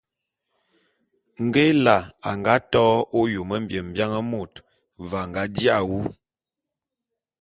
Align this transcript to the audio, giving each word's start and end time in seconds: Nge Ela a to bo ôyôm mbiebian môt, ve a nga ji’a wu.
Nge 1.43 1.61
Ela 1.71 1.97
a 2.53 2.55
to 2.71 2.81
bo 2.91 2.95
ôyôm 3.19 3.49
mbiebian 3.63 4.13
môt, 4.31 4.53
ve 5.07 5.15
a 5.21 5.29
nga 5.29 5.43
ji’a 5.55 5.77
wu. 5.89 5.99